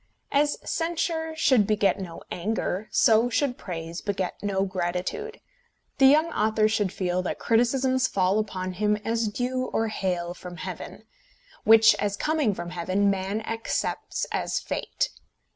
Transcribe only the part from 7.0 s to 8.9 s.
that criticisms fall upon